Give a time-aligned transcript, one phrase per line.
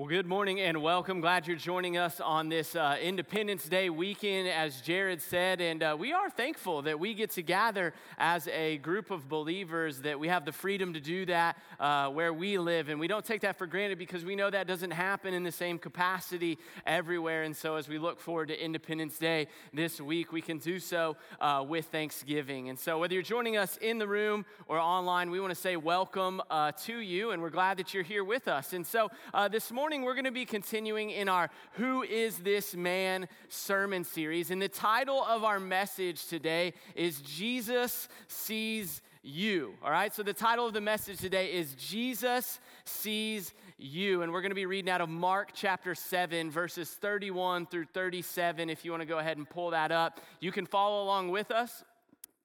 [0.00, 1.20] Well, good morning and welcome.
[1.20, 5.60] Glad you're joining us on this uh, Independence Day weekend, as Jared said.
[5.60, 10.00] And uh, we are thankful that we get to gather as a group of believers,
[10.00, 12.88] that we have the freedom to do that uh, where we live.
[12.88, 15.52] And we don't take that for granted because we know that doesn't happen in the
[15.52, 17.42] same capacity everywhere.
[17.42, 21.18] And so, as we look forward to Independence Day this week, we can do so
[21.42, 22.70] uh, with Thanksgiving.
[22.70, 25.76] And so, whether you're joining us in the room or online, we want to say
[25.76, 27.32] welcome uh, to you.
[27.32, 28.72] And we're glad that you're here with us.
[28.72, 32.38] And so, uh, this morning, morning we're going to be continuing in our Who is
[32.38, 34.52] This Man sermon series.
[34.52, 39.74] And the title of our message today is Jesus Sees You.
[39.82, 44.22] All right, so the title of the message today is Jesus Sees You.
[44.22, 48.70] And we're going to be reading out of Mark chapter 7, verses 31 through 37.
[48.70, 51.50] If you want to go ahead and pull that up, you can follow along with
[51.50, 51.82] us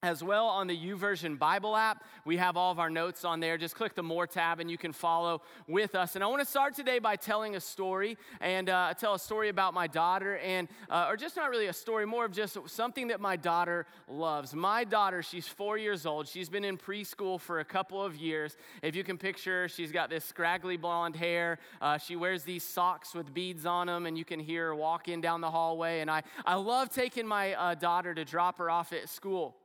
[0.06, 2.04] as well on the YouVersion Bible app.
[2.26, 3.58] We have all of our notes on there.
[3.58, 6.16] Just click the More tab and you can follow with us.
[6.16, 9.50] And I want to start today by telling a story and uh, tell a story
[9.50, 13.08] about my daughter, and uh, or just not really a story, more of just something
[13.08, 14.54] that my daughter loves.
[14.54, 16.28] My daughter, she's four years old.
[16.28, 18.56] She's been in preschool for a couple of years.
[18.84, 21.58] If you can picture, she's got this scraggly blonde hair.
[21.82, 25.20] Uh, she wears these socks with beads on them, and you can hear her walking
[25.20, 26.02] down the hallway.
[26.02, 29.56] And I, I love taking my uh, daughter to drop her off at school.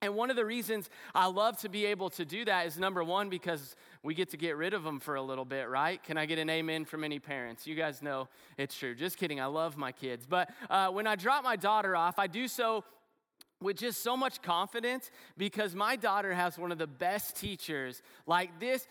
[0.00, 3.02] And one of the reasons I love to be able to do that is number
[3.02, 6.00] one, because we get to get rid of them for a little bit, right?
[6.04, 7.66] Can I get an amen from any parents?
[7.66, 8.94] You guys know it's true.
[8.94, 9.40] Just kidding.
[9.40, 10.24] I love my kids.
[10.24, 12.84] But uh, when I drop my daughter off, I do so
[13.60, 18.02] with just so much confidence because my daughter has one of the best teachers.
[18.26, 18.86] Like this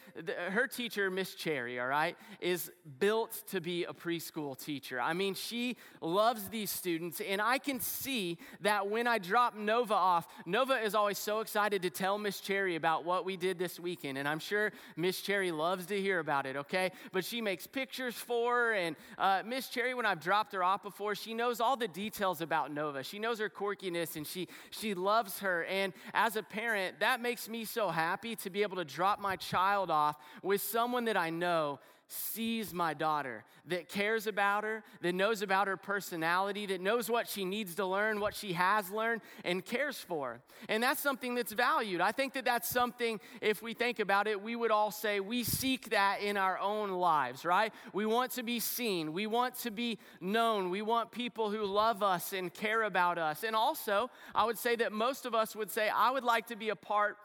[0.49, 4.99] her teacher miss cherry all right is built to be a preschool teacher.
[4.99, 9.93] I mean she loves these students and i can see that when i drop nova
[9.93, 13.79] off nova is always so excited to tell miss cherry about what we did this
[13.79, 16.91] weekend and i'm sure miss cherry loves to hear about it okay?
[17.11, 20.83] But she makes pictures for her and uh, miss cherry when i've dropped her off
[20.83, 23.03] before she knows all the details about nova.
[23.03, 25.65] She knows her quirkiness and she she loves her.
[25.65, 29.35] And as a parent, that makes me so happy to be able to drop my
[29.35, 35.13] child off with someone that I know sees my daughter, that cares about her, that
[35.13, 39.21] knows about her personality, that knows what she needs to learn, what she has learned,
[39.43, 40.39] and cares for.
[40.69, 41.99] And that's something that's valued.
[41.99, 45.43] I think that that's something, if we think about it, we would all say we
[45.43, 47.73] seek that in our own lives, right?
[47.93, 52.03] We want to be seen, we want to be known, we want people who love
[52.03, 53.43] us and care about us.
[53.43, 56.55] And also, I would say that most of us would say, I would like to
[56.55, 57.17] be a part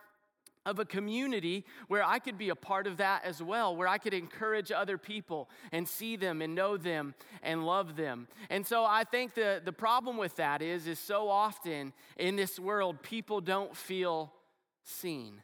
[0.65, 3.97] of a community where I could be a part of that as well, where I
[3.97, 8.27] could encourage other people and see them and know them and love them.
[8.49, 12.59] And so I think the, the problem with that is, is so often in this
[12.59, 14.31] world, people don't feel
[14.83, 15.41] seen.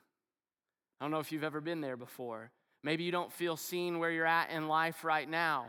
[1.00, 2.52] I don't know if you've ever been there before.
[2.84, 5.68] Maybe you don't feel seen where you're at in life right now.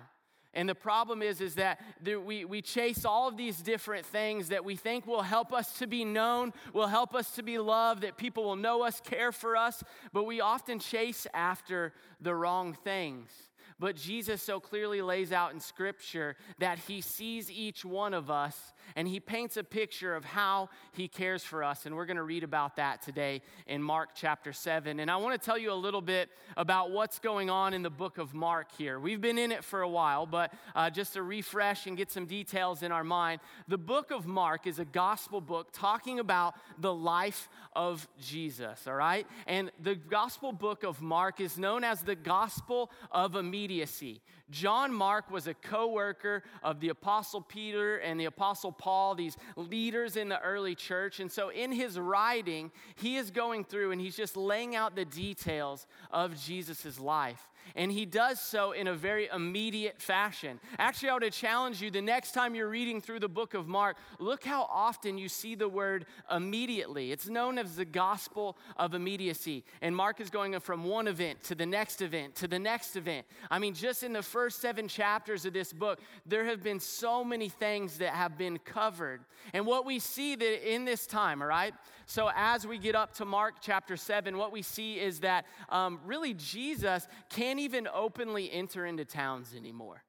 [0.53, 4.65] And the problem is, is that we, we chase all of these different things that
[4.65, 8.16] we think will help us to be known, will help us to be loved, that
[8.16, 13.31] people will know us, care for us, but we often chase after the wrong things.
[13.80, 18.74] But Jesus so clearly lays out in Scripture that He sees each one of us
[18.94, 21.86] and He paints a picture of how He cares for us.
[21.86, 25.00] And we're going to read about that today in Mark chapter 7.
[25.00, 27.91] And I want to tell you a little bit about what's going on in the
[27.91, 29.00] book of Mark here.
[29.00, 32.26] We've been in it for a while, but uh, just to refresh and get some
[32.26, 36.92] details in our mind, the book of Mark is a gospel book talking about the
[36.92, 39.26] life of Jesus, all right?
[39.47, 43.36] And the gospel book of Mark is known as the gospel of
[43.70, 44.20] immediacy.
[44.50, 49.36] John Mark was a co worker of the Apostle Peter and the Apostle Paul, these
[49.54, 51.20] leaders in the early church.
[51.20, 55.04] And so in his writing, he is going through and he's just laying out the
[55.04, 57.48] details of Jesus' life.
[57.76, 60.60] And he does so in a very immediate fashion.
[60.78, 63.97] Actually, I would challenge you the next time you're reading through the book of Mark,
[64.19, 67.12] look how often you see the word immediately.
[67.12, 69.65] It's known as the gospel of immediacy.
[69.82, 73.27] And Mark is going from one event to the next event to the next event.
[73.51, 77.22] I mean, just in the first seven chapters of this book, there have been so
[77.24, 79.21] many things that have been covered.
[79.53, 81.74] And what we see that in this time, all right?
[82.10, 86.01] So as we get up to Mark chapter 7, what we see is that um,
[86.04, 90.03] really Jesus can't even openly enter into towns anymore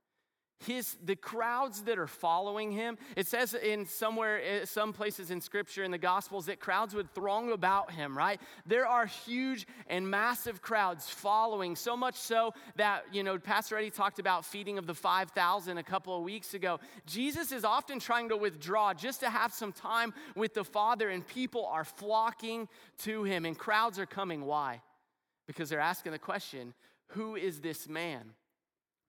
[0.66, 5.42] his the crowds that are following him it says in somewhere eh, some places in
[5.42, 8.40] scripture in the gospels that crowds would throng about him right?
[8.66, 13.90] There are huge and massive crowds following so much so that you know pastor eddie
[13.90, 16.80] talked about feeding of the 5000 a couple of weeks ago.
[17.06, 21.25] Jesus is often trying to withdraw just to have some time with the father and
[21.25, 22.68] people are flocking
[23.00, 24.46] to him and crowds are coming.
[24.46, 24.81] Why?
[25.48, 26.74] Because they're asking the question
[27.10, 28.31] who is this man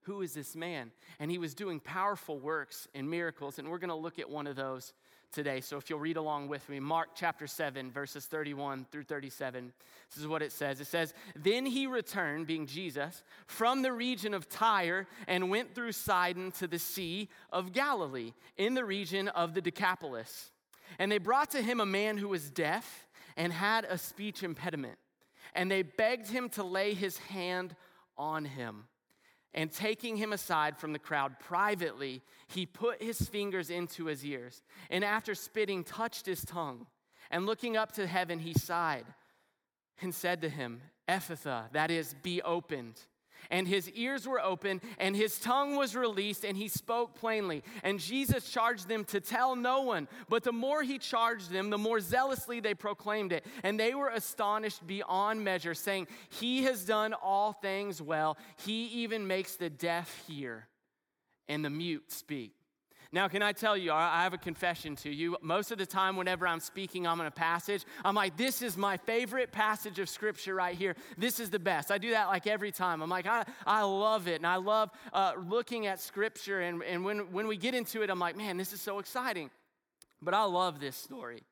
[0.03, 0.91] Who is this man?
[1.19, 3.59] And he was doing powerful works and miracles.
[3.59, 4.93] And we're going to look at one of those
[5.33, 5.59] today.
[5.61, 9.73] So if you'll read along with me, Mark chapter 7, verses 31 through 37.
[10.09, 10.79] This is what it says.
[10.79, 15.91] It says, Then he returned, being Jesus, from the region of Tyre and went through
[15.93, 20.51] Sidon to the Sea of Galilee, in the region of the Decapolis.
[20.99, 24.97] And they brought to him a man who was deaf and had a speech impediment.
[25.55, 27.75] And they begged him to lay his hand
[28.17, 28.85] on him.
[29.53, 34.63] And taking him aside from the crowd privately, he put his fingers into his ears.
[34.89, 36.87] And after spitting, touched his tongue.
[37.29, 39.05] And looking up to heaven, he sighed
[40.01, 42.99] and said to him, Ephphatha, that is, be opened
[43.49, 47.63] and his ears were open, and his tongue was released, and he spoke plainly.
[47.83, 50.07] And Jesus charged them to tell no one.
[50.29, 53.45] But the more he charged them, the more zealously they proclaimed it.
[53.63, 58.37] And they were astonished beyond measure, saying, He has done all things well.
[58.65, 60.67] He even makes the deaf hear
[61.47, 62.53] and the mute speak.
[63.13, 65.37] Now, can I tell you, I have a confession to you.
[65.43, 68.75] Most of the time, whenever I'm speaking I'm on a passage, I'm like, this is
[68.75, 70.95] my favorite passage of scripture right here.
[71.15, 71.91] This is the best.
[71.91, 73.03] I do that like every time.
[73.03, 74.37] I'm like, I, I love it.
[74.37, 76.61] And I love uh, looking at scripture.
[76.61, 79.51] And, and when, when we get into it, I'm like, man, this is so exciting.
[80.19, 81.43] But I love this story.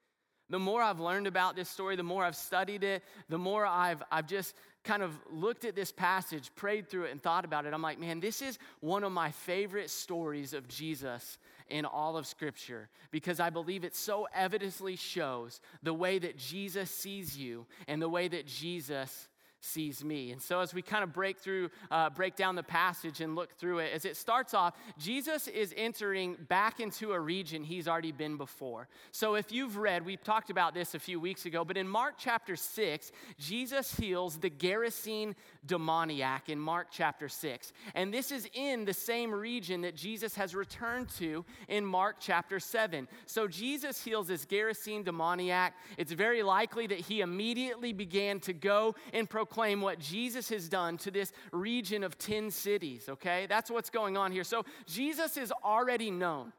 [0.50, 4.02] The more I've learned about this story, the more I've studied it, the more I've,
[4.12, 7.74] I've just kind of looked at this passage, prayed through it, and thought about it.
[7.74, 11.38] I'm like, man, this is one of my favorite stories of Jesus
[11.70, 16.92] in all of Scripture because I believe it so evidently shows the way that Jesus
[16.92, 19.30] sees you and the way that Jesus
[19.62, 20.32] sees me.
[20.32, 23.54] And so, as we kind of break through, uh, break down the passage and look
[23.54, 28.12] through it, as it starts off, Jesus is entering back into a region he's already
[28.12, 28.88] been before.
[29.12, 32.16] So, if you've read, we talked about this a few weeks ago, but in Mark
[32.18, 35.36] chapter 6, Jesus heals the Gerasene
[35.66, 37.72] demoniac in Mark chapter 6.
[37.94, 42.60] And this is in the same region that Jesus has returned to in Mark chapter
[42.60, 43.08] 7.
[43.28, 45.76] So, Jesus heals this Gerasene demoniac.
[45.98, 50.70] It's very likely that he immediately began to go and proclaim proclaim what Jesus has
[50.70, 53.48] done to this region of 10 cities, okay?
[53.50, 54.46] That's what's going on here.
[54.46, 56.54] So Jesus is already known.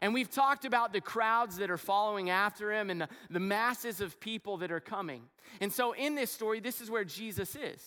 [0.00, 4.00] And we've talked about the crowds that are following after him and the, the masses
[4.00, 5.24] of people that are coming.
[5.60, 7.84] And so in this story, this is where Jesus is.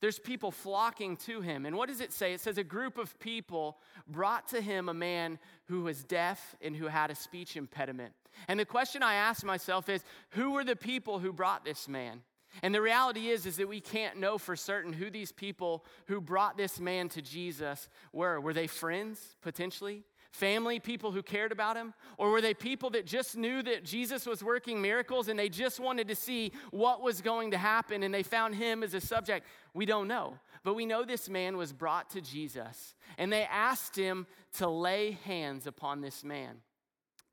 [0.00, 1.64] There's people flocking to him.
[1.64, 2.32] And what does it say?
[2.32, 3.78] It says a group of people
[4.08, 8.14] brought to him a man who was deaf and who had a speech impediment.
[8.48, 12.22] And the question I ask myself is who were the people who brought this man?
[12.62, 16.20] And the reality is is that we can't know for certain who these people who
[16.20, 18.40] brought this man to Jesus were.
[18.40, 20.04] Were they friends potentially?
[20.32, 21.92] Family, people who cared about him?
[22.16, 25.78] Or were they people that just knew that Jesus was working miracles and they just
[25.78, 29.46] wanted to see what was going to happen and they found him as a subject?
[29.74, 30.38] We don't know.
[30.64, 34.26] But we know this man was brought to Jesus and they asked him
[34.58, 36.56] to lay hands upon this man.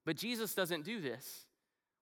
[0.06, 1.46] But Jesus doesn't do this.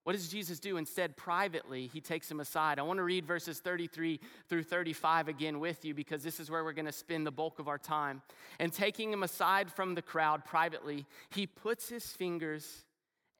[0.07, 0.77] What does Jesus do?
[0.77, 2.79] Instead, privately, he takes him aside.
[2.79, 6.63] I want to read verses 33 through 35 again with you because this is where
[6.63, 8.21] we're going to spend the bulk of our time.
[8.57, 12.85] And taking him aside from the crowd privately, he puts his fingers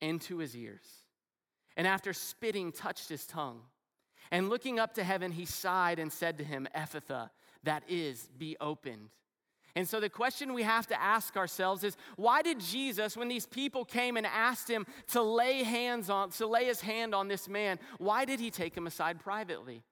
[0.02, 0.84] into his ears.
[1.78, 3.62] And after spitting, touched his tongue.
[4.30, 7.30] And looking up to heaven, he sighed and said to him, Ephphatha,
[7.64, 9.08] that is, be opened.
[9.78, 13.46] And so the question we have to ask ourselves is why did Jesus, when these
[13.46, 17.48] people came and asked him to lay hands on, to lay his hand on this
[17.48, 19.84] man, why did he take him aside privately?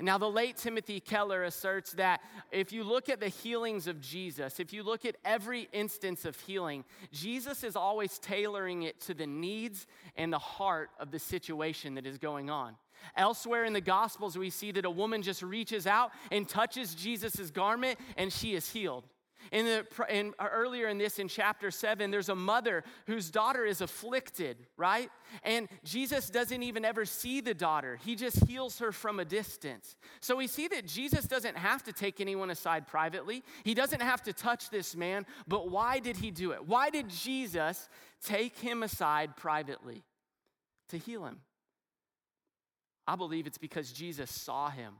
[0.00, 4.00] And now, the late Timothy Keller asserts that if you look at the healings of
[4.00, 9.14] Jesus, if you look at every instance of healing, Jesus is always tailoring it to
[9.14, 9.86] the needs
[10.16, 12.74] and the heart of the situation that is going on.
[13.16, 17.50] Elsewhere in the Gospels, we see that a woman just reaches out and touches Jesus'
[17.50, 19.04] garment and she is healed.
[19.50, 23.64] In the, in, uh, earlier in this, in chapter 7, there's a mother whose daughter
[23.64, 25.10] is afflicted, right?
[25.42, 29.96] And Jesus doesn't even ever see the daughter, he just heals her from a distance.
[30.20, 34.22] So we see that Jesus doesn't have to take anyone aside privately, he doesn't have
[34.24, 36.66] to touch this man, but why did he do it?
[36.66, 37.88] Why did Jesus
[38.24, 40.04] take him aside privately
[40.90, 41.40] to heal him?
[43.06, 44.94] I believe it's because Jesus saw him.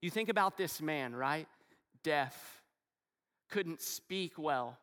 [0.00, 1.48] You think about this man, right?
[2.02, 2.62] Deaf
[3.50, 4.78] couldn't speak well.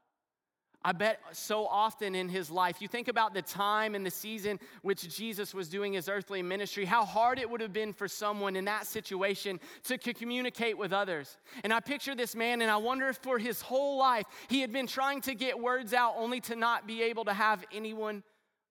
[0.85, 4.59] I bet so often in his life, you think about the time and the season
[4.81, 8.57] which Jesus was doing his earthly ministry, how hard it would have been for someone
[8.57, 11.37] in that situation to communicate with others.
[11.63, 14.73] And I picture this man, and I wonder if for his whole life he had
[14.73, 18.21] been trying to get words out only to not be able to have anyone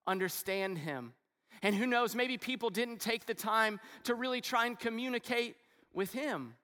[0.06, 1.14] understand him.
[1.62, 5.57] And who knows, maybe people didn't take the time to really try and communicate
[5.95, 6.54] with him.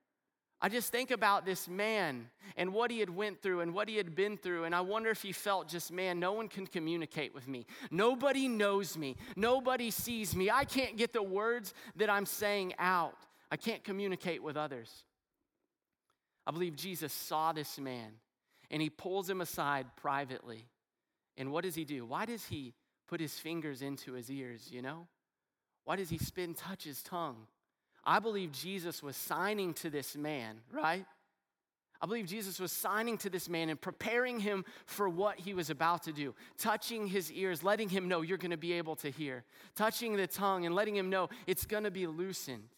[0.60, 3.96] I just think about this man and what he had went through and what he
[3.96, 7.32] had been through and I wonder if he felt just man no one can communicate
[7.32, 7.64] with me.
[7.92, 9.16] Nobody knows me.
[9.36, 10.50] Nobody sees me.
[10.50, 13.14] I can't get the words that I'm saying out.
[13.52, 15.04] I can't communicate with others.
[16.44, 18.14] I believe Jesus saw this man
[18.68, 20.66] and he pulls him aside privately.
[21.36, 22.04] And what does he do?
[22.04, 22.74] Why does he
[23.08, 25.06] put his fingers into his ears, you know?
[25.84, 27.46] Why does he spit and touch his tongue?
[28.04, 31.04] I believe Jesus was signing to this man, right?
[32.00, 35.68] I believe Jesus was signing to this man and preparing him for what he was
[35.68, 39.10] about to do, touching his ears, letting him know you're going to be able to
[39.10, 42.68] hear, touching the tongue and letting him know it's going to be loosened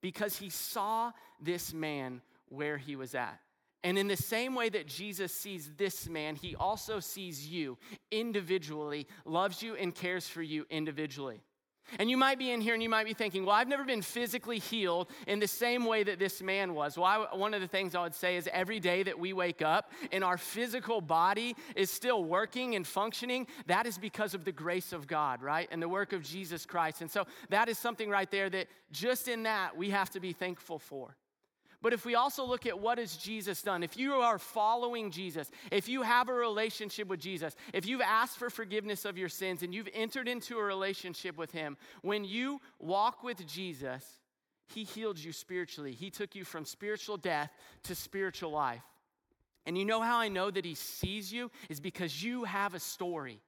[0.00, 1.10] because he saw
[1.40, 3.40] this man where he was at.
[3.84, 7.78] And in the same way that Jesus sees this man, he also sees you
[8.10, 11.42] individually, loves you, and cares for you individually.
[11.98, 14.02] And you might be in here and you might be thinking, well, I've never been
[14.02, 16.96] physically healed in the same way that this man was.
[16.96, 19.62] Well, I, one of the things I would say is every day that we wake
[19.62, 24.52] up and our physical body is still working and functioning, that is because of the
[24.52, 25.68] grace of God, right?
[25.70, 27.02] And the work of Jesus Christ.
[27.02, 30.32] And so that is something right there that just in that we have to be
[30.32, 31.16] thankful for.
[31.82, 35.50] But if we also look at what has Jesus done, if you are following Jesus,
[35.72, 39.62] if you have a relationship with Jesus, if you've asked for forgiveness of your sins
[39.62, 44.06] and you've entered into a relationship with him, when you walk with Jesus,
[44.68, 45.92] he healed you spiritually.
[45.92, 47.50] He took you from spiritual death
[47.82, 48.84] to spiritual life.
[49.66, 52.80] And you know how I know that he sees you is because you have a
[52.80, 53.40] story.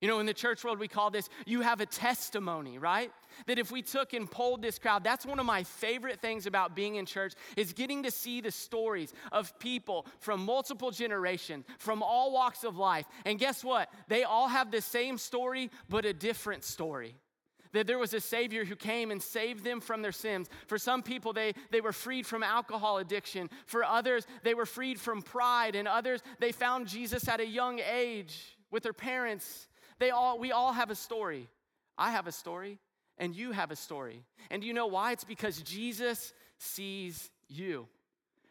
[0.00, 3.10] You know, in the church world, we call this you have a testimony, right?
[3.46, 6.76] That if we took and polled this crowd, that's one of my favorite things about
[6.76, 12.02] being in church is getting to see the stories of people from multiple generations, from
[12.02, 13.06] all walks of life.
[13.26, 13.90] And guess what?
[14.06, 17.16] They all have the same story, but a different story
[17.72, 21.02] that there was a savior who came and saved them from their sins for some
[21.02, 25.74] people they, they were freed from alcohol addiction for others they were freed from pride
[25.74, 30.52] and others they found jesus at a young age with their parents they all, we
[30.52, 31.48] all have a story.
[31.96, 32.78] I have a story,
[33.18, 34.22] and you have a story.
[34.50, 35.12] And do you know why?
[35.12, 37.88] It's because Jesus sees you.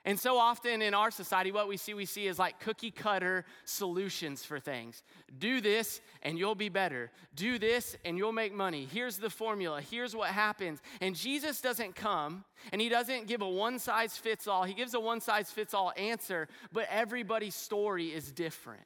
[0.07, 3.43] And so often in our society, what we see, we see is like cookie cutter
[3.65, 5.03] solutions for things.
[5.37, 7.11] Do this and you'll be better.
[7.35, 8.87] Do this and you'll make money.
[8.89, 9.81] Here's the formula.
[9.81, 10.79] Here's what happens.
[11.01, 14.63] And Jesus doesn't come and he doesn't give a one size fits all.
[14.63, 18.85] He gives a one size fits all answer, but everybody's story is different.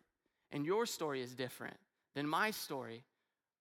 [0.52, 1.78] And your story is different
[2.16, 3.04] than my story.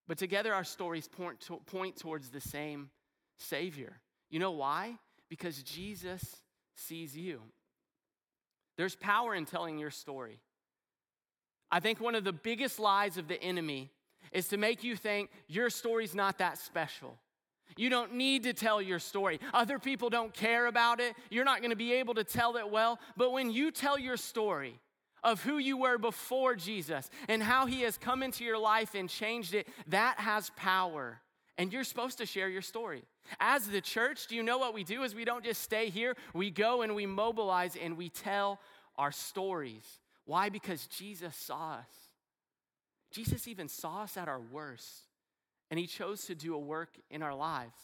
[0.07, 2.89] But together our stories point, to, point towards the same
[3.37, 3.99] Savior.
[4.29, 4.97] You know why?
[5.29, 6.23] Because Jesus
[6.75, 7.41] sees you.
[8.77, 10.39] There's power in telling your story.
[11.71, 13.91] I think one of the biggest lies of the enemy
[14.31, 17.17] is to make you think your story's not that special.
[17.77, 19.39] You don't need to tell your story.
[19.53, 21.15] Other people don't care about it.
[21.29, 22.99] You're not going to be able to tell it well.
[23.15, 24.79] But when you tell your story,
[25.23, 29.09] of who you were before Jesus and how he has come into your life and
[29.09, 31.21] changed it, that has power.
[31.57, 33.03] And you're supposed to share your story.
[33.39, 35.03] As the church, do you know what we do?
[35.03, 38.59] Is we don't just stay here, we go and we mobilize and we tell
[38.97, 39.85] our stories.
[40.25, 40.49] Why?
[40.49, 42.09] Because Jesus saw us.
[43.11, 44.87] Jesus even saw us at our worst,
[45.69, 47.77] and he chose to do a work in our lives.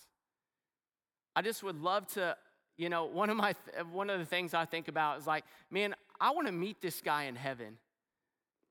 [1.35, 2.37] I just would love to,
[2.77, 3.53] you know, one of my
[3.91, 7.01] one of the things I think about is like, man, I want to meet this
[7.01, 7.77] guy in heaven.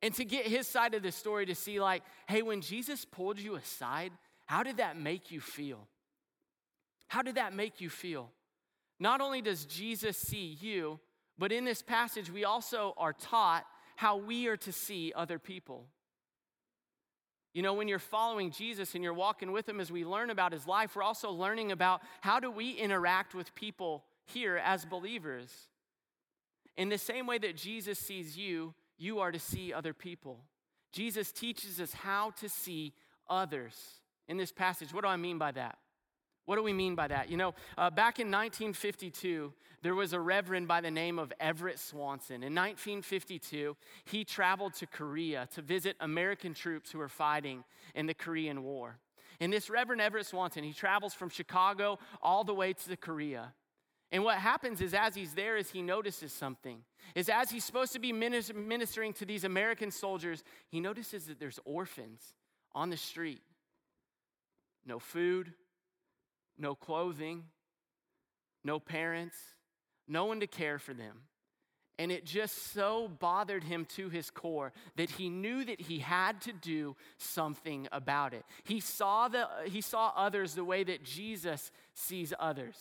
[0.03, 3.39] And to get his side of the story to see, like, hey, when Jesus pulled
[3.39, 4.13] you aside,
[4.47, 5.89] how did that make you feel?
[7.09, 8.31] How did that make you feel?
[8.99, 11.01] Not only does Jesus see you,
[11.39, 13.65] but in this passage, we also are taught
[13.97, 15.87] how we are to see other people.
[17.55, 20.53] You know, when you're following Jesus and you're walking with him as we learn about
[20.53, 25.51] his life, we're also learning about how do we interact with people here as believers.
[26.77, 30.41] In the same way that Jesus sees you, you are to see other people.
[30.93, 32.93] Jesus teaches us how to see
[33.29, 33.75] others
[34.29, 34.93] in this passage.
[34.93, 35.79] What do I mean by that?
[36.47, 37.29] What do we mean by that?
[37.29, 39.53] You know, uh, back in 1952,
[39.83, 42.37] there was a reverend by the name of Everett Swanson.
[42.37, 47.65] In 1952, he traveled to Korea to visit American troops who were fighting
[47.95, 48.99] in the Korean War.
[49.41, 53.53] And this Reverend Everett Swanson, he travels from Chicago all the way to Korea.
[54.13, 56.79] And what happens is as he's there is he notices something.
[57.15, 61.59] Is as he's supposed to be ministering to these American soldiers, he notices that there's
[61.65, 62.35] orphans
[62.73, 63.43] on the street.
[64.85, 65.53] No food,
[66.57, 67.45] no clothing,
[68.63, 69.37] no parents,
[70.07, 71.23] no one to care for them.
[71.99, 76.43] And it just so bothered him to his core that he knew that he had
[76.43, 78.45] to do something about it.
[78.65, 82.77] He saw, the, he saw others the way that Jesus sees others.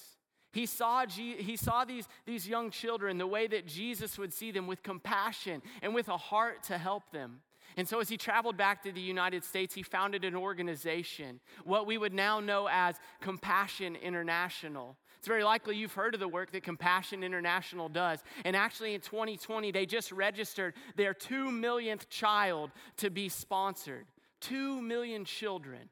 [0.55, 4.67] He saw, he saw these, these young children the way that Jesus would see them
[4.67, 7.41] with compassion and with a heart to help them.
[7.75, 11.85] And so, as he traveled back to the United States, he founded an organization, what
[11.85, 14.95] we would now know as Compassion International.
[15.17, 18.23] It's very likely you've heard of the work that Compassion International does.
[18.45, 24.05] And actually, in 2020, they just registered their two millionth child to be sponsored.
[24.39, 25.89] Two million children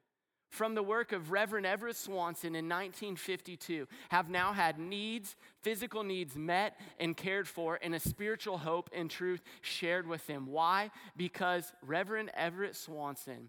[0.54, 6.36] from the work of Reverend Everett Swanson in 1952 have now had needs, physical needs
[6.36, 10.46] met and cared for, and a spiritual hope and truth shared with them.
[10.46, 10.92] Why?
[11.16, 13.48] Because Reverend Everett Swanson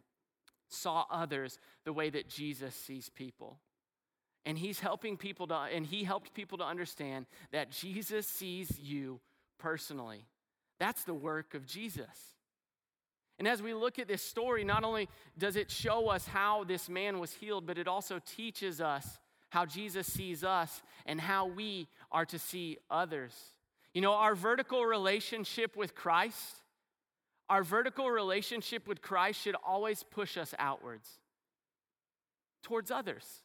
[0.67, 3.59] saw others the way that Jesus sees people.
[4.43, 9.19] And he's helping people to, and he helped people to understand that Jesus sees you
[9.59, 10.25] personally.
[10.79, 12.34] That's the work of Jesus.
[13.37, 16.87] And as we look at this story, not only does it show us how this
[16.87, 21.87] man was healed, but it also teaches us how Jesus sees us and how we
[22.11, 23.33] are to see others.
[23.93, 26.61] You know, our vertical relationship with Christ,
[27.49, 31.09] our vertical relationship with Christ should always push us outwards
[32.63, 33.44] towards others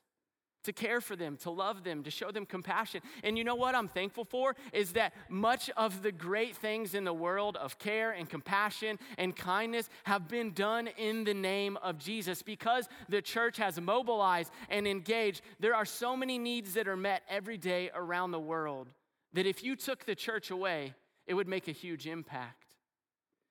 [0.64, 3.00] to care for them, to love them, to show them compassion.
[3.23, 4.57] And you know what I'm thankful for?
[4.73, 9.35] Is that much of the great things in the world of care and compassion and
[9.35, 14.87] kindness have been done in the name of Jesus because the church has mobilized and
[14.87, 15.43] engaged.
[15.59, 18.88] There are so many needs that are met every day around the world
[19.33, 20.95] that if you took the church away,
[21.26, 22.70] it would make a huge impact.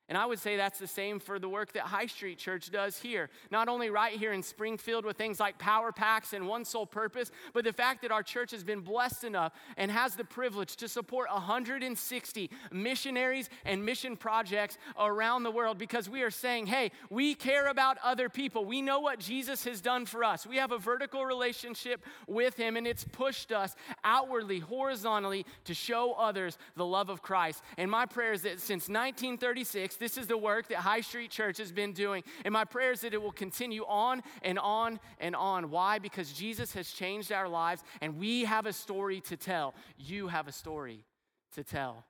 [0.09, 2.97] And I would say that's the same for the work that High Street Church does
[2.97, 3.29] here.
[3.51, 7.29] Not only right here in Springfield with things like Power Packs and One Sole Purpose,
[7.53, 10.87] but the fact that our church has been blessed enough and has the privilege to
[10.87, 17.35] support 160 missionaries and mission projects around the world because we are saying, hey, we
[17.35, 18.65] care about other people.
[18.65, 20.47] We know what Jesus has done for us.
[20.47, 26.13] We have a vertical relationship with Him, and it's pushed us outwardly, horizontally, to show
[26.13, 27.61] others the love of Christ.
[27.77, 31.57] And my prayer is that since 1936, this is the work that High Street Church
[31.57, 32.23] has been doing.
[32.45, 35.69] And my prayer is that it will continue on and on and on.
[35.69, 35.99] Why?
[35.99, 39.75] Because Jesus has changed our lives and we have a story to tell.
[39.97, 41.05] You have a story
[41.53, 42.05] to tell.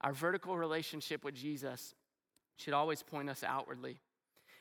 [0.00, 1.94] Our vertical relationship with Jesus
[2.56, 3.98] should always point us outwardly.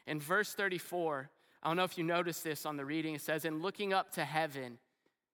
[0.08, 1.30] In verse 34,
[1.62, 4.12] I don't know if you noticed this on the reading, it says, In looking up
[4.14, 4.80] to heaven,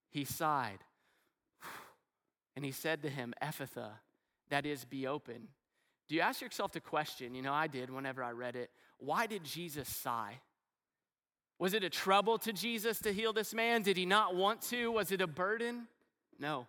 [0.10, 0.80] he sighed.
[2.56, 3.92] And he said to him, Ephphatha,
[4.50, 5.48] that is, be open.
[6.10, 7.36] Do you ask yourself the question?
[7.36, 8.72] You know, I did whenever I read it.
[8.98, 10.40] Why did Jesus sigh?
[11.60, 13.84] Was it a trouble to Jesus to heal this man?
[13.84, 14.92] Did he not want to?
[14.92, 15.88] Was it a burden?
[16.40, 16.68] No.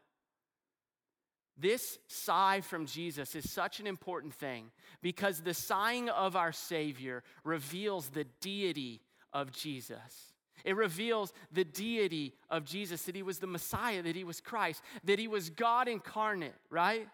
[1.56, 7.22] This sigh from Jesus is such an important thing because the sighing of our Savior
[7.44, 9.00] reveals the deity
[9.32, 10.34] of Jesus.
[10.64, 14.82] It reveals the deity of Jesus, that he was the Messiah, that he was Christ,
[15.04, 17.08] that he was God incarnate, right?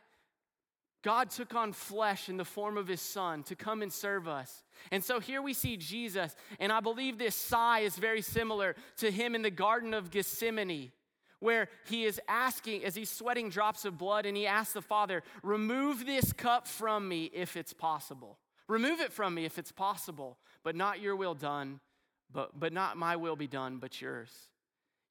[1.06, 4.64] God took on flesh in the form of his son to come and serve us.
[4.90, 9.12] And so here we see Jesus, and I believe this sigh is very similar to
[9.12, 10.90] him in the Garden of Gethsemane,
[11.38, 15.22] where he is asking, as he's sweating drops of blood, and he asks the Father,
[15.44, 18.36] Remove this cup from me if it's possible.
[18.66, 21.78] Remove it from me if it's possible, but not your will done,
[22.32, 24.32] but, but not my will be done, but yours.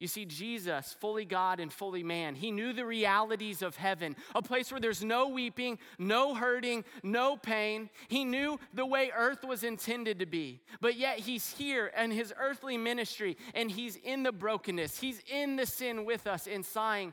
[0.06, 4.42] You see, Jesus, fully God and fully man, he knew the realities of heaven, a
[4.44, 7.90] place where there's no weeping, no hurting, no pain.
[8.08, 10.62] He knew the way earth was intended to be.
[10.80, 15.56] But yet he's here in his earthly ministry and he's in the brokenness, he's in
[15.56, 17.12] the sin with us and sighing.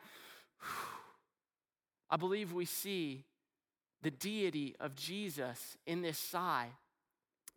[2.11, 3.25] I believe we see
[4.03, 6.69] the deity of Jesus in this sigh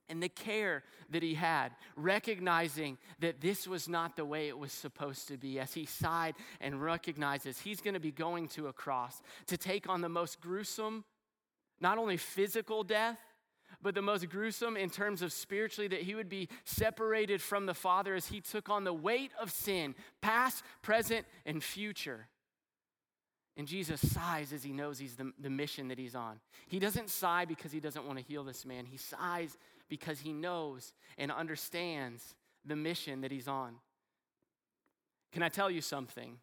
[0.10, 4.72] and the care that he had, recognizing that this was not the way it was
[4.72, 8.74] supposed to be, as he sighed and recognizes he's going to be going to a
[8.74, 11.04] cross to take on the most gruesome,
[11.80, 13.20] not only physical death,
[13.82, 17.74] but the most gruesome in terms of spiritually, that he would be separated from the
[17.74, 22.28] Father as he took on the weight of sin, past, present, and future.
[23.58, 26.40] And Jesus sighs as he knows he's the, the mission that he's on.
[26.68, 28.86] He doesn't sigh because he doesn't want to heal this man.
[28.86, 29.58] He sighs
[29.90, 33.76] because he knows and understands the mission that he's on.
[35.32, 36.38] Can I tell you something?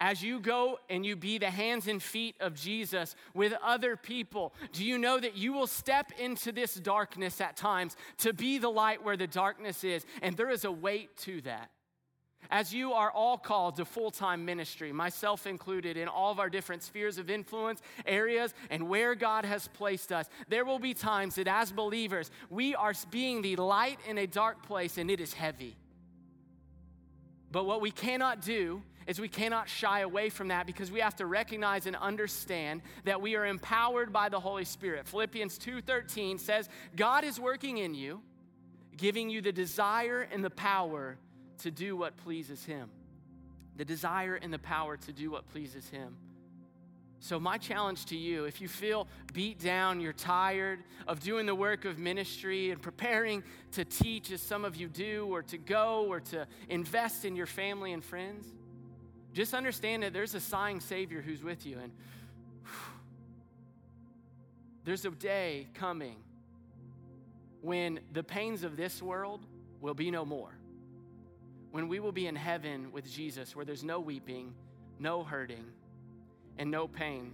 [0.00, 4.52] As you go and you be the hands and feet of Jesus with other people,
[4.72, 8.68] do you know that you will step into this darkness at times to be the
[8.68, 10.04] light where the darkness is?
[10.20, 11.70] And there is a weight to that.
[12.50, 16.50] As you are all called to full time ministry, myself included, in all of our
[16.50, 21.36] different spheres of influence, areas, and where God has placed us, there will be times
[21.36, 25.32] that as believers, we are being the light in a dark place and it is
[25.32, 25.76] heavy.
[27.50, 31.16] But what we cannot do is we cannot shy away from that because we have
[31.16, 35.06] to recognize and understand that we are empowered by the Holy Spirit.
[35.06, 38.22] Philippians 2:13 says, "God is working in you,
[38.96, 41.18] giving you the desire and the power
[41.58, 42.90] to do what pleases him."
[43.76, 46.16] The desire and the power to do what pleases him.
[47.24, 51.54] So, my challenge to you if you feel beat down, you're tired of doing the
[51.54, 56.04] work of ministry and preparing to teach, as some of you do, or to go
[56.06, 58.46] or to invest in your family and friends,
[59.32, 61.78] just understand that there's a sighing Savior who's with you.
[61.82, 61.92] And
[64.84, 66.16] there's a day coming
[67.62, 69.46] when the pains of this world
[69.80, 70.52] will be no more.
[71.74, 74.54] When we will be in heaven with Jesus, where there's no weeping,
[75.00, 75.64] no hurting,
[76.56, 77.32] and no pain.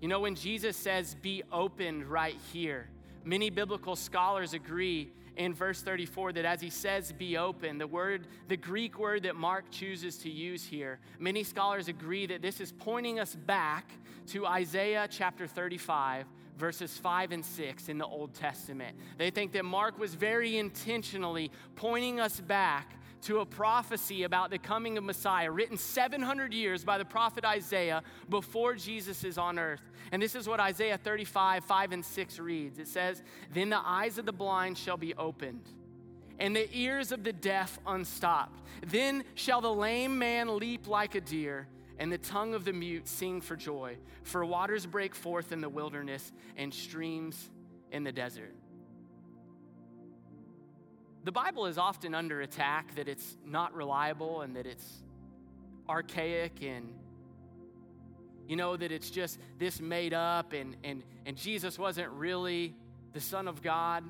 [0.00, 2.88] You know, when Jesus says, be opened right here,
[3.24, 8.28] many biblical scholars agree in verse 34 that as he says be open, the word,
[8.46, 12.70] the Greek word that Mark chooses to use here, many scholars agree that this is
[12.70, 13.90] pointing us back
[14.28, 18.96] to Isaiah chapter 35, verses 5 and 6 in the Old Testament.
[19.18, 24.58] They think that Mark was very intentionally pointing us back to a prophecy about the
[24.58, 29.82] coming of Messiah, written 700 years by the prophet Isaiah before Jesus is on earth.
[30.10, 34.18] And this is what Isaiah 35, 5 and 6 reads it says, Then the eyes
[34.18, 35.68] of the blind shall be opened,
[36.38, 38.60] and the ears of the deaf unstopped.
[38.86, 43.06] Then shall the lame man leap like a deer and the tongue of the mute
[43.06, 43.96] sing for joy.
[44.24, 47.50] For waters break forth in the wilderness and streams
[47.92, 48.54] in the desert.
[51.24, 55.02] The Bible is often under attack that it's not reliable and that it's
[55.88, 56.92] archaic and
[58.48, 62.74] you know that it's just this made up and and and Jesus wasn't really
[63.12, 64.04] the son of God.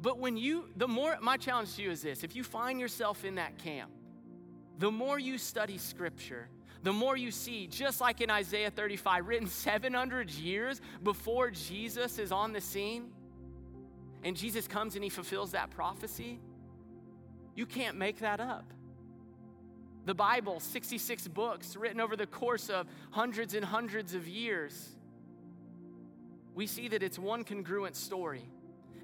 [0.00, 3.24] But when you the more my challenge to you is this, if you find yourself
[3.24, 3.90] in that camp,
[4.78, 6.48] the more you study scripture,
[6.82, 12.30] the more you see, just like in Isaiah 35, written 700 years before Jesus is
[12.30, 13.10] on the scene,
[14.24, 16.40] and Jesus comes and he fulfills that prophecy,
[17.54, 18.72] you can't make that up.
[20.04, 24.96] The Bible, 66 books written over the course of hundreds and hundreds of years,
[26.54, 28.48] we see that it's one congruent story.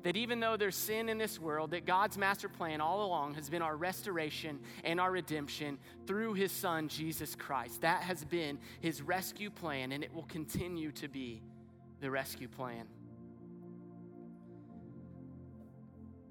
[0.03, 3.49] That even though there's sin in this world, that God's master plan all along has
[3.49, 7.81] been our restoration and our redemption through his son, Jesus Christ.
[7.81, 11.43] That has been his rescue plan, and it will continue to be
[12.01, 12.87] the rescue plan.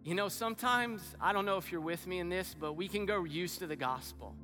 [0.03, 3.05] You know, sometimes, I don't know if you're with me in this, but we can
[3.05, 4.35] grow used to the gospel.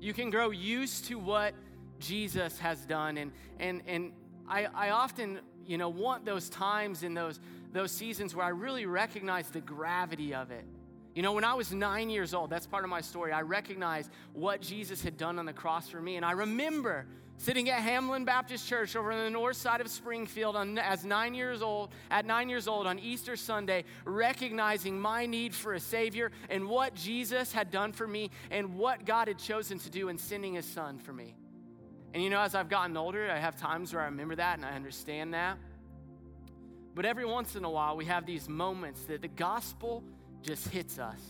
[0.00, 1.54] You can grow used to what
[2.00, 3.16] Jesus has done.
[3.16, 4.12] And, and, and
[4.48, 7.38] I, I often, you know, want those times and those,
[7.72, 10.64] those seasons where I really recognize the gravity of it.
[11.14, 14.10] You know, when I was nine years old, that's part of my story, I recognized
[14.32, 16.16] what Jesus had done on the cross for me.
[16.16, 20.56] And I remember sitting at Hamlin Baptist Church over on the north side of Springfield
[20.56, 25.54] on, as nine years old, at nine years old on Easter Sunday, recognizing my need
[25.54, 29.78] for a Savior and what Jesus had done for me and what God had chosen
[29.80, 31.36] to do in sending His Son for me.
[32.12, 34.66] And you know, as I've gotten older, I have times where I remember that and
[34.66, 35.58] I understand that.
[36.94, 40.04] But every once in a while, we have these moments that the gospel
[40.44, 41.20] just hits us.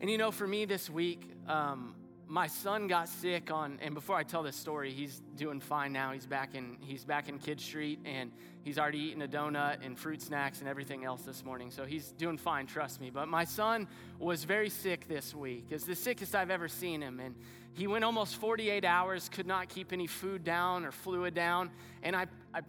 [0.00, 1.94] And you know, for me this week, um,
[2.26, 6.12] my son got sick on and before i tell this story he's doing fine now.
[6.12, 9.98] He's back in he's back in kid street and he's already eaten a donut and
[9.98, 13.10] fruit snacks and everything else this morning so he's doing fine trust me.
[13.10, 13.86] But my son
[14.18, 15.66] was very sick this week.
[15.68, 17.34] It's the sickest i've ever seen him and
[17.74, 21.70] he went almost 48 hours could not keep any food down or fluid down
[22.02, 22.60] and i i,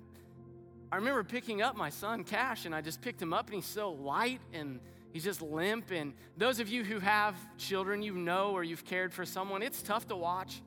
[0.91, 3.65] I remember picking up my son cash and i just picked him up and he's
[3.65, 4.79] so light and
[5.15, 5.91] He's just limp.
[5.91, 9.81] And those of you who have children, you know, or you've cared for someone, it's
[9.81, 10.61] tough to watch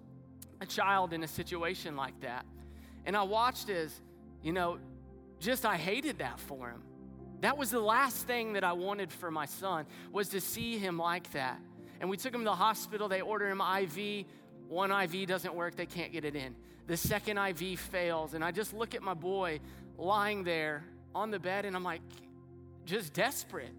[0.63, 2.47] a child in a situation like that.
[3.05, 3.93] And I watched as,
[4.43, 4.79] you know,
[5.39, 6.83] just I hated that for him.
[7.43, 10.97] That was the last thing that I wanted for my son was to see him
[10.97, 11.61] like that.
[12.01, 13.07] And we took him to the hospital.
[13.07, 14.25] They ordered him IV.
[14.71, 15.77] One IV doesn't work.
[15.77, 16.57] They can't get it in.
[16.87, 18.33] The second IV fails.
[18.33, 19.61] And I just look at my boy
[19.99, 20.85] lying there
[21.15, 22.01] on the bed and I'm like,
[22.87, 23.75] just desperate.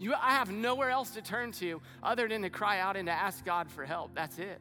[0.00, 3.12] You, I have nowhere else to turn to other than to cry out and to
[3.12, 4.14] ask God for help.
[4.14, 4.58] That's it.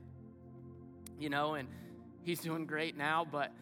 [1.17, 1.69] You know, and
[2.23, 3.53] he's doing great now, but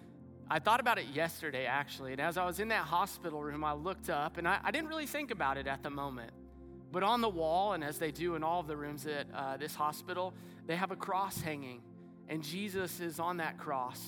[0.49, 2.13] I thought about it yesterday actually.
[2.13, 4.87] And as I was in that hospital room, I looked up and I, I didn't
[4.87, 6.31] really think about it at the moment.
[6.91, 9.57] But on the wall, and as they do in all of the rooms at uh,
[9.57, 10.33] this hospital,
[10.65, 11.81] they have a cross hanging.
[12.27, 14.01] And Jesus is on that cross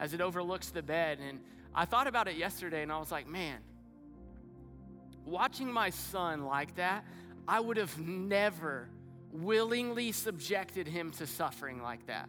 [0.00, 1.18] as it overlooks the bed.
[1.26, 1.40] And
[1.74, 3.56] I thought about it yesterday and I was like, man,
[5.26, 7.04] watching my son like that,
[7.46, 8.88] I would have never
[9.32, 12.28] willingly subjected him to suffering like that.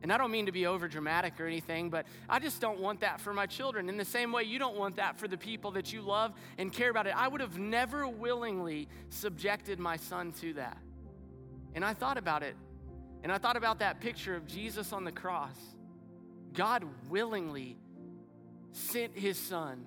[0.00, 3.00] And I don't mean to be over dramatic or anything, but I just don't want
[3.00, 3.88] that for my children.
[3.88, 6.72] In the same way, you don't want that for the people that you love and
[6.72, 7.14] care about it.
[7.16, 10.78] I would have never willingly subjected my son to that.
[11.74, 12.54] And I thought about it,
[13.24, 15.56] and I thought about that picture of Jesus on the cross.
[16.52, 17.76] God willingly
[18.72, 19.84] sent his son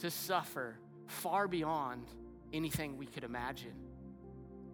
[0.00, 2.06] to suffer far beyond
[2.52, 3.74] anything we could imagine.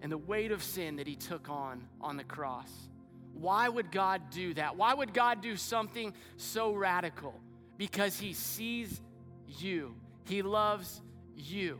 [0.02, 2.70] And the weight of sin that he took on on the cross
[3.34, 4.76] why would God do that?
[4.76, 7.40] Why would God do something so radical?
[7.78, 9.00] Because He sees
[9.46, 11.00] you, He loves
[11.36, 11.78] you.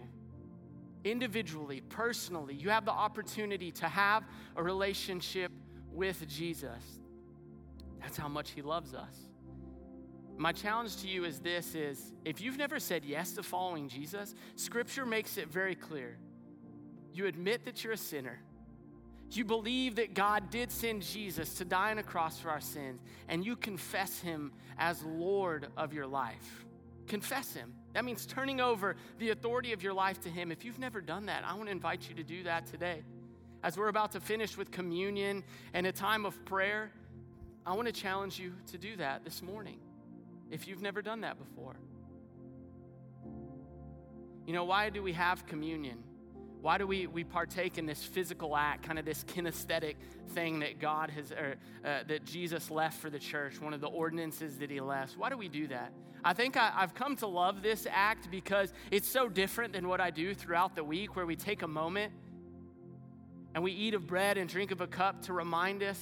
[1.05, 4.25] Individually, personally, you have the opportunity to have
[4.57, 5.51] a relationship
[5.93, 7.01] with Jesus.
[8.01, 9.15] That's how much He loves us.
[10.37, 14.35] My challenge to you is this is if you've never said yes to following Jesus,
[14.57, 16.17] scripture makes it very clear.
[17.13, 18.41] You admit that you're a sinner
[19.37, 23.01] you believe that God did send Jesus to die on a cross for our sins,
[23.29, 26.65] and you confess him as Lord of your life.
[27.07, 27.75] Confess him.
[27.95, 30.53] That means turning over the authority of your life to him.
[30.53, 33.03] If you've never done that, I want to invite you to do that today.
[33.63, 36.91] As we're about to finish with communion and a time of prayer,
[37.65, 39.79] I want to challenge you to do that this morning
[40.53, 41.75] if you've never done that before.
[44.47, 46.05] You know, why do we have communion?
[46.61, 49.97] Why do we, we partake in this physical act, kind of this kinesthetic
[50.29, 53.89] thing that God has, or uh, that Jesus left for the church, one of the
[53.89, 55.17] ordinances that he left?
[55.17, 55.93] Why do we do that?
[56.23, 60.01] I think I, I've come to love this act because it's so different than what
[60.01, 62.13] I do throughout the week, where we take a moment
[63.55, 65.99] and we eat of bread and drink of a cup to remind us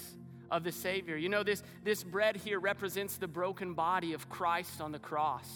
[0.51, 1.17] of the Savior.
[1.17, 5.49] You know, this, this bread here represents the broken body of Christ on the cross.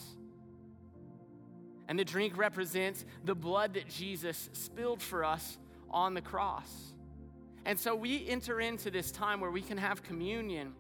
[1.89, 5.59] And the drink represents the blood that Jesus spilled for us
[5.91, 6.95] on the cross.
[7.65, 10.75] And so we enter into this time where we can have communion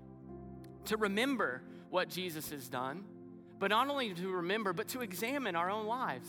[0.87, 3.05] to remember what Jesus has done,
[3.59, 6.29] but not only to remember, but to examine our own lives.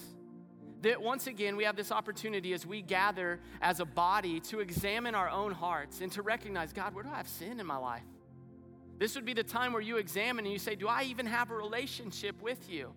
[0.86, 5.16] That once again, we have this opportunity as we gather as a body to examine
[5.16, 8.04] our own hearts and to recognize God, where do I have sin in my life?
[9.00, 11.50] This would be the time where you examine and you say, Do I even have
[11.50, 12.94] a relationship with you?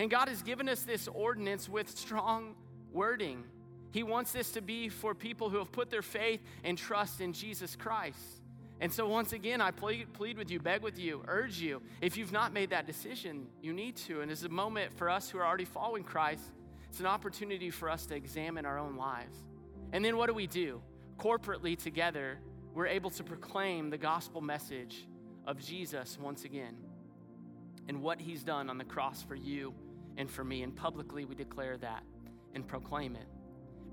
[0.00, 2.56] And God has given us this ordinance with strong
[2.90, 3.44] wording.
[3.92, 7.32] He wants this to be for people who have put their faith and trust in
[7.32, 8.42] Jesus Christ.
[8.80, 11.82] And so, once again, I plead, plead, with you, beg with you, urge you.
[12.00, 14.22] If you've not made that decision, you need to.
[14.22, 16.42] And it's a moment for us who are already following Christ,
[16.98, 19.38] it's an opportunity for us to examine our own lives.
[19.92, 20.82] And then, what do we do?
[21.16, 22.40] Corporately, together,
[22.74, 25.06] we're able to proclaim the gospel message
[25.46, 26.74] of Jesus once again
[27.86, 29.72] and what he's done on the cross for you
[30.16, 30.64] and for me.
[30.64, 32.02] And publicly, we declare that
[32.56, 33.28] and proclaim it.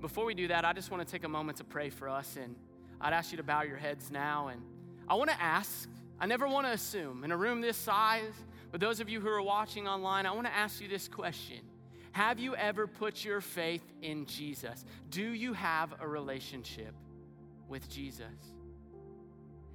[0.00, 2.36] Before we do that, I just want to take a moment to pray for us.
[2.36, 2.56] And
[3.00, 4.48] I'd ask you to bow your heads now.
[4.48, 4.60] And
[5.06, 5.88] I want to ask,
[6.18, 8.34] I never want to assume, in a room this size,
[8.72, 11.60] but those of you who are watching online, I want to ask you this question
[12.16, 14.86] Have you ever put your faith in Jesus?
[15.10, 16.94] Do you have a relationship
[17.68, 18.54] with Jesus?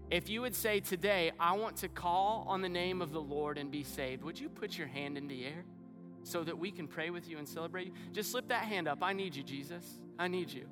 [0.10, 3.60] If you would say today, I want to call on the name of the Lord
[3.60, 5.66] and be saved, would you put your hand in the air?
[6.24, 7.94] so that we can pray with you and celebrate you?
[8.12, 9.00] Just slip that hand up.
[9.02, 10.00] I need you, Jesus.
[10.20, 10.66] I need you.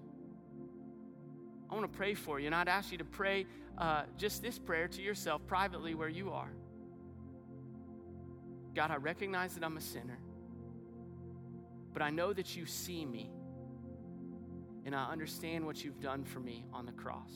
[1.70, 3.46] I want to pray for you, and I'd ask you to pray
[3.78, 6.52] uh, just this prayer to yourself privately where you are.
[8.76, 10.20] God, I recognize that I'm a sinner,
[11.94, 13.32] but I know that you see me,
[14.86, 17.32] and I understand what you've done for me on the cross.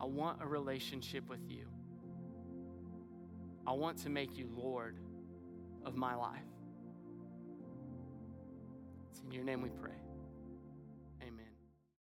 [0.00, 1.66] I want a relationship with you.
[3.66, 4.98] I want to make you Lord
[5.84, 6.40] of my life.
[9.10, 10.01] It's in your name we pray.